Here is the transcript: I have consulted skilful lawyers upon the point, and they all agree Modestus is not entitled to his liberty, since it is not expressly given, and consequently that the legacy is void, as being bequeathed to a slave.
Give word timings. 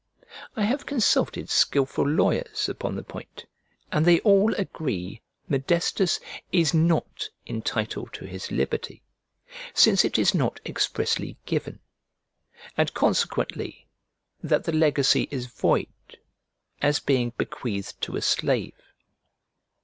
I 0.55 0.63
have 0.63 0.87
consulted 0.87 1.47
skilful 1.51 2.07
lawyers 2.09 2.67
upon 2.67 2.95
the 2.95 3.03
point, 3.03 3.45
and 3.91 4.03
they 4.03 4.19
all 4.21 4.51
agree 4.55 5.21
Modestus 5.47 6.19
is 6.51 6.73
not 6.73 7.29
entitled 7.45 8.11
to 8.13 8.25
his 8.25 8.49
liberty, 8.51 9.03
since 9.75 10.03
it 10.03 10.17
is 10.17 10.33
not 10.33 10.59
expressly 10.65 11.37
given, 11.45 11.81
and 12.75 12.91
consequently 12.95 13.85
that 14.41 14.63
the 14.63 14.71
legacy 14.73 15.27
is 15.29 15.45
void, 15.45 15.85
as 16.81 16.99
being 16.99 17.31
bequeathed 17.37 18.01
to 18.01 18.15
a 18.15 18.23
slave. 18.23 18.73